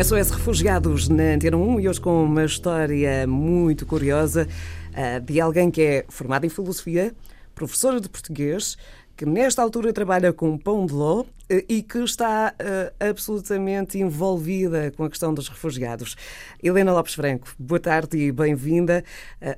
[0.00, 4.46] SOS Refugiados na Antena 1 e hoje com uma história muito curiosa
[4.92, 7.12] uh, de alguém que é formado em filosofia,
[7.52, 8.78] professora de português,
[9.16, 11.26] que nesta altura trabalha com pão de ló uh,
[11.68, 16.14] e que está uh, absolutamente envolvida com a questão dos refugiados.
[16.62, 19.02] Helena Lopes Franco, boa tarde e bem-vinda.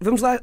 [0.00, 0.40] vamos lá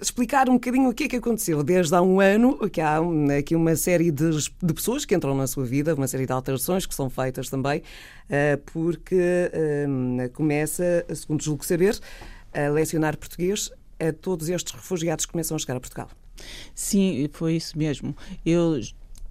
[0.00, 2.98] explicar um bocadinho o que é que aconteceu desde há um ano, que há
[3.38, 4.30] aqui uma série de,
[4.62, 7.82] de pessoas que entram na sua vida, uma série de alterações que são feitas também,
[8.28, 9.86] eh, porque eh,
[10.32, 11.98] começa, segundo julgo saber,
[12.52, 16.08] a lecionar português a todos estes refugiados que começam a chegar a Portugal.
[16.74, 18.14] Sim, foi isso mesmo.
[18.44, 18.80] Eu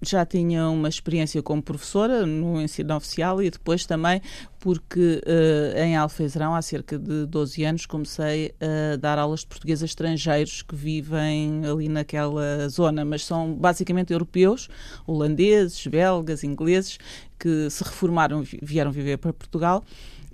[0.02, 4.22] já tinha uma experiência como professora no ensino oficial e depois também
[4.60, 9.84] porque uh, em Alfeizerão, há cerca de 12 anos, comecei a dar aulas de português
[9.84, 14.68] a estrangeiros que vivem ali naquela zona, mas são basicamente europeus,
[15.06, 16.98] holandeses, belgas, ingleses,
[17.38, 19.84] que se reformaram, vieram viver para Portugal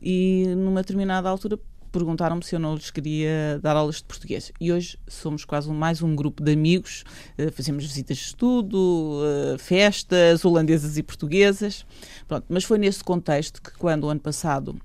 [0.01, 1.59] e numa determinada altura
[1.91, 4.51] perguntaram-me se eu não lhes queria dar aulas de português.
[4.59, 7.03] E hoje somos quase mais um grupo de amigos,
[7.37, 11.85] uh, fazemos visitas de estudo, uh, festas holandesas e portuguesas.
[12.27, 14.79] Pronto, mas foi nesse contexto que, quando o ano passado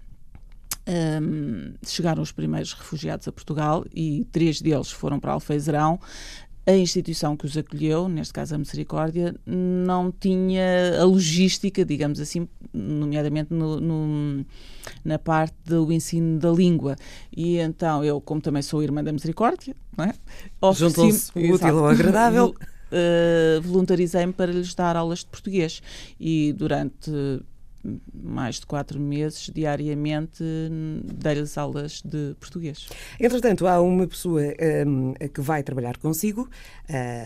[0.87, 5.99] um, ehm, chegaram os primeiros refugiados a Portugal e três deles foram para Alfeizerão,
[6.67, 12.49] a instituição que os acolheu, neste caso a Misericórdia, não tinha a logística, digamos assim,
[12.75, 14.45] nomeadamente no, no,
[15.05, 16.97] na parte do ensino da língua.
[17.35, 20.13] E então eu, como também sou irmã da Misericórdia, é?
[20.75, 22.55] juntou-se o útil ao agradável.
[22.87, 25.83] Uh, voluntarizei-me para lhes dar aulas de português
[26.21, 27.11] e durante
[28.13, 30.45] mais de quatro meses diariamente
[31.05, 32.89] dei-lhes aulas de português.
[33.21, 34.43] Entretanto, há uma pessoa
[34.87, 36.49] um, que vai trabalhar consigo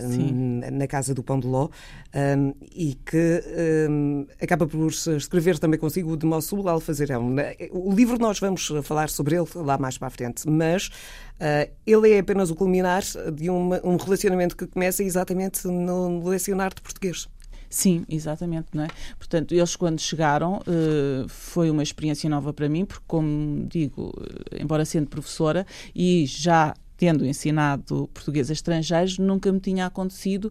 [0.02, 1.68] um, na Casa do Pão de Ló
[2.14, 3.42] um, e que
[3.88, 7.34] hum, acaba por escrever também consigo o de Mossul Alfazerão.
[7.72, 12.12] O livro nós vamos falar sobre ele lá mais para a frente, mas uh, ele
[12.12, 13.02] é apenas o culminar
[13.34, 17.28] de uma, um relacionamento que começa exatamente no lecionar de português.
[17.70, 18.88] Sim, exatamente, não é?
[19.16, 24.12] Portanto, eles quando chegaram uh, foi uma experiência nova para mim, porque como digo,
[24.52, 25.64] eh, embora sendo professora
[25.94, 30.46] e já tendo ensinado português a estrangeiros, nunca me tinha acontecido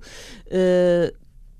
[0.45, 1.17] uh,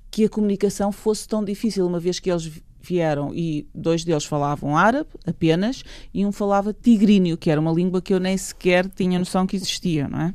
[0.09, 2.49] que a comunicação fosse tão difícil, uma vez que eles
[2.81, 5.83] vieram e dois deles falavam árabe apenas
[6.13, 9.57] e um falava tigrínio, que era uma língua que eu nem sequer tinha noção que
[9.57, 10.33] existia, não é?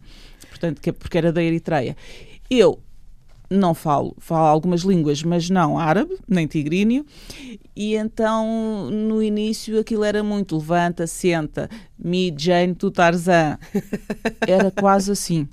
[0.50, 1.96] Portanto, que, é porque era da Eritreia.
[2.50, 2.78] Eu
[3.50, 7.04] não falo, falo algumas línguas, mas não árabe, nem tigrínio,
[7.76, 11.68] e então no início aquilo era muito levanta, senta,
[11.98, 13.58] mi, Jane, tu Tarzan.
[14.46, 15.48] Era quase assim.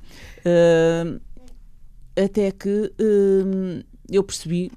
[0.45, 1.19] Uh,
[2.15, 4.71] até que uh, eu percebi,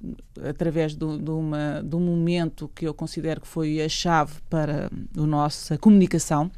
[0.47, 4.89] através de, de, uma, de um momento que eu considero que foi a chave para
[5.17, 6.49] a nossa comunicação,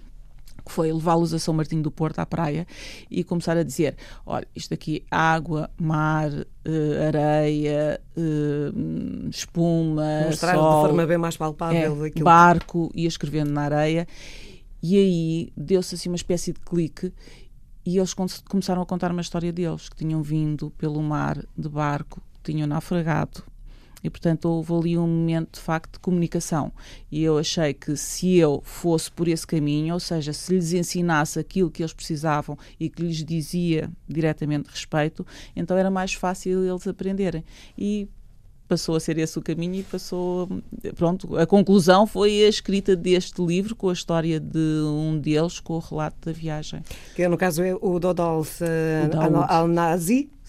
[0.67, 2.67] que foi levá-los a São Martinho do Porto, à praia,
[3.09, 3.95] e começar a dizer:
[4.25, 11.37] olha, isto aqui, água, mar, uh, areia, uh, espuma, Mostrar sol, de forma bem mais
[11.37, 14.07] palpável é, barco, ia escrevendo na areia,
[14.83, 17.13] e aí deu-se assim uma espécie de clique
[17.85, 22.21] e eles começaram a contar uma história deles, que tinham vindo pelo mar de barco,
[22.43, 23.43] tinham naufragado
[24.03, 26.71] e, portanto, houve ali um momento de facto de comunicação.
[27.11, 31.39] E eu achei que se eu fosse por esse caminho, ou seja, se lhes ensinasse
[31.39, 35.25] aquilo que eles precisavam e que lhes dizia diretamente respeito,
[35.55, 37.43] então era mais fácil eles aprenderem.
[37.77, 38.07] E
[38.67, 40.49] passou a ser esse o caminho e passou.
[40.95, 45.73] Pronto, a conclusão foi a escrita deste livro com a história de um deles, com
[45.73, 46.83] o relato da viagem.
[47.15, 48.65] Que no caso é o Dodolf uh,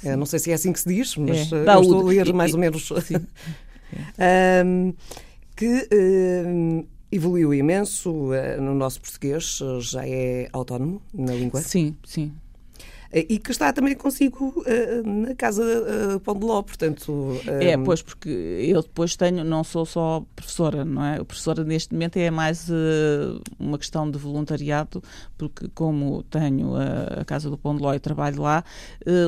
[0.03, 0.19] Al-Nazi.
[0.19, 1.56] Não sei se é assim que se diz, mas é.
[1.56, 2.91] eu estou a ler mais ou menos.
[2.91, 4.94] um,
[5.56, 5.88] que
[6.47, 11.60] um, evoluiu imenso uh, no nosso português, já é autónomo na língua.
[11.60, 12.33] Sim, sim.
[13.10, 17.41] Eh, e que está também consigo uh, na casa uh, Pão de Ló, portanto...
[17.47, 21.25] É, pois, porque eu depois tenho, não sou só professora, não é?
[21.25, 22.69] Professora neste momento é mais
[23.59, 25.03] uma questão de voluntariado,
[25.37, 28.65] porque como tenho a, a Casa do Pão de Ló e trabalho lá,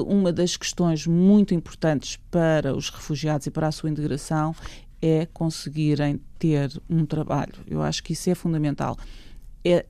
[0.06, 4.55] uma das questões muito importantes para os refugiados e para a sua integração
[5.00, 7.55] é conseguirem ter um trabalho.
[7.67, 8.97] Eu acho que isso é fundamental.
[9.65, 9.87] É,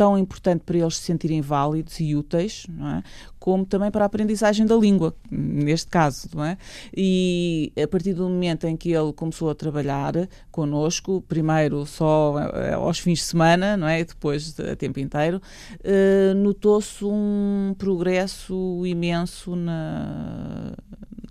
[0.00, 2.66] tão importante para eles se sentirem válidos e úteis,
[2.96, 3.02] é?
[3.38, 6.26] como também para a aprendizagem da língua, neste caso.
[6.34, 6.56] Não é?
[6.96, 10.14] E a partir do momento em que ele começou a trabalhar
[10.50, 14.02] connosco, primeiro só eh, aos fins de semana, não é?
[14.02, 15.36] depois a tempo inteiro,
[15.80, 20.59] uh, notou-se um progresso imenso na,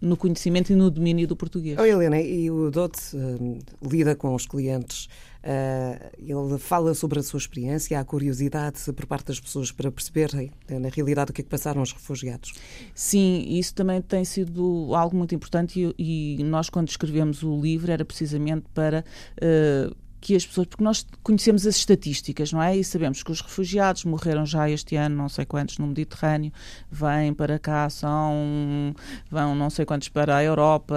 [0.01, 1.77] no conhecimento e no domínio do português.
[1.79, 5.07] Oh, Helena, e o DOT uh, lida com os clientes.
[5.41, 10.51] Uh, ele fala sobre a sua experiência, há curiosidade por parte das pessoas para perceberem,
[10.69, 12.53] na realidade, o que é que passaram os refugiados.
[12.93, 17.91] Sim, isso também tem sido algo muito importante e, e nós, quando escrevemos o livro,
[17.91, 19.03] era precisamente para.
[19.41, 22.75] Uh, que as pessoas, porque nós conhecemos as estatísticas, não é?
[22.75, 26.51] E sabemos que os refugiados morreram já este ano, não sei quantos no Mediterrâneo,
[26.91, 28.93] vêm para cá, são,
[29.29, 30.95] vão não sei quantos para a Europa,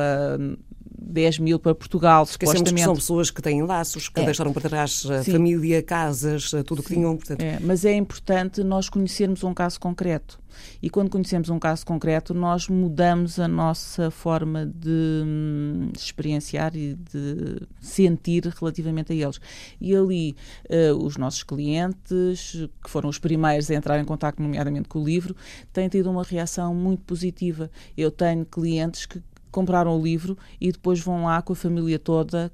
[1.12, 2.84] 10 mil para Portugal, Esquecemos supostamente.
[2.84, 4.24] são pessoas que têm laços, que é.
[4.24, 7.16] deixaram para trás a família, casas, tudo o que tinham.
[7.16, 7.40] Portanto...
[7.40, 10.42] É, mas é importante nós conhecermos um caso concreto.
[10.82, 16.94] E quando conhecemos um caso concreto, nós mudamos a nossa forma de hum, experienciar e
[16.94, 19.40] de sentir relativamente a eles.
[19.80, 20.36] E ali,
[20.68, 25.04] uh, os nossos clientes, que foram os primeiros a entrar em contato, nomeadamente com o
[25.04, 25.34] livro,
[25.72, 27.70] têm tido uma reação muito positiva.
[27.96, 32.50] Eu tenho clientes que compraram o livro e depois vão lá com a família toda,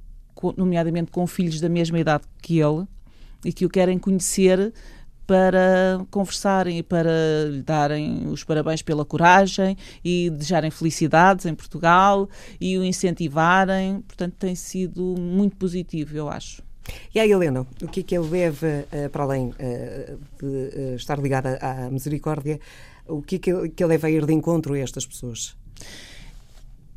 [0.56, 2.84] nomeadamente com filhos da mesma idade que ele,
[3.44, 4.72] e que o querem conhecer
[5.26, 12.28] para conversarem e para lhe darem os parabéns pela coragem e desejarem felicidades em Portugal
[12.58, 14.00] e o incentivarem.
[14.00, 16.62] Portanto, tem sido muito positivo, eu acho.
[17.14, 20.96] E a Helena, o que é que ele leva, uh, para além uh, de uh,
[20.96, 22.58] estar ligada à misericórdia,
[23.06, 25.54] o que é que ele leva a ir de encontro a estas pessoas?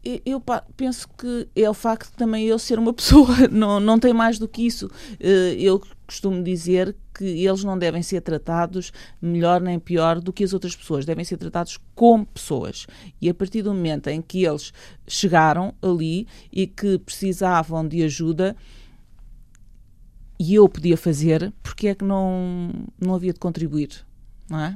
[0.03, 0.41] Eu
[0.75, 4.39] penso que é o facto de também eu ser uma pessoa, não, não tem mais
[4.39, 4.89] do que isso.
[5.19, 10.43] Eh, eu costumo dizer que eles não devem ser tratados melhor nem pior do que
[10.43, 12.87] as outras pessoas, devem ser tratados como pessoas.
[13.21, 14.73] E a partir do momento em que eles
[15.07, 18.55] chegaram ali e que precisavam de ajuda,
[20.39, 24.03] e eu podia fazer, porque é que não, não havia de contribuir?
[24.49, 24.75] Não é?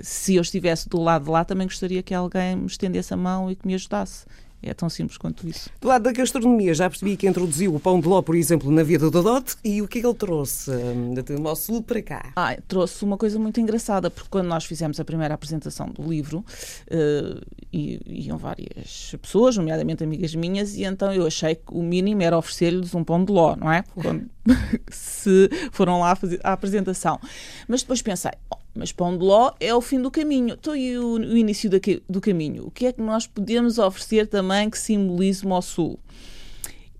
[0.00, 3.50] Se eu estivesse do lado de lá, também gostaria que alguém me estendesse a mão
[3.50, 4.26] e que me ajudasse.
[4.60, 5.70] É tão simples quanto isso.
[5.80, 8.82] Do lado da gastronomia, já percebi que introduziu o pão de ló, por exemplo, na
[8.82, 9.56] vida do Dot.
[9.62, 12.32] E o que é que ele trouxe hum, do sul para cá?
[12.34, 16.44] Ah, trouxe uma coisa muito engraçada, porque quando nós fizemos a primeira apresentação do livro,
[16.90, 17.40] uh,
[17.72, 22.94] iam várias pessoas, nomeadamente amigas minhas, e então eu achei que o mínimo era oferecer-lhes
[22.96, 23.84] um pão de ló, não é?
[23.94, 24.28] Quando,
[24.90, 27.20] se foram lá fazer a apresentação.
[27.66, 30.54] Mas depois pensei, oh, mas pão de ló é o fim do caminho.
[30.54, 32.66] Então, e o, o início do, do caminho?
[32.66, 35.98] O que é que nós podemos oferecer também que simbolize o sul?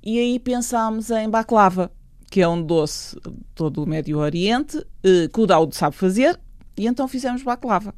[0.02, 1.90] E aí pensámos em baklava,
[2.30, 3.16] que é um doce
[3.54, 6.38] todo o Médio Oriente, eh, que o Daud sabe fazer,
[6.76, 7.94] e então fizemos baklava.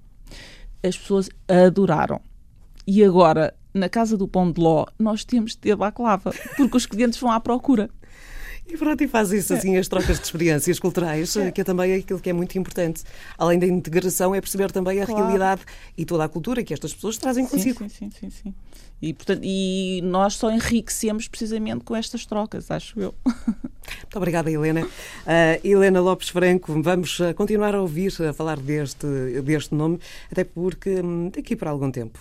[0.82, 2.20] As pessoas adoraram.
[2.86, 6.86] E agora, na casa do pão de ló, nós temos de ter baklava, porque os
[6.86, 7.90] clientes vão à procura.
[8.70, 11.50] E pronto, e faz isso assim, as trocas de experiências culturais, é.
[11.50, 13.02] que é também aquilo que é muito importante.
[13.36, 15.24] Além da integração, é perceber também a claro.
[15.24, 15.62] realidade
[15.98, 17.80] e toda a cultura que estas pessoas trazem consigo.
[17.88, 18.54] Sim, sim, sim, sim.
[19.02, 23.14] E, portanto, e nós só enriquecemos precisamente com estas trocas, acho eu.
[23.24, 24.84] Muito obrigada, Helena.
[24.84, 29.06] Uh, Helena Lopes Franco, vamos uh, continuar a ouvir, a falar deste,
[29.42, 29.98] deste nome,
[30.30, 32.18] até porque um, daqui por algum tempo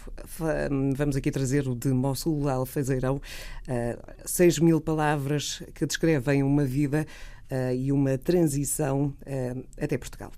[0.72, 6.44] um, vamos aqui trazer o de Mossul al Alfezeirão, uh, 6 mil palavras que descrevem
[6.44, 7.06] uma vida
[7.76, 9.12] e uma transição
[9.76, 10.32] até Portugal.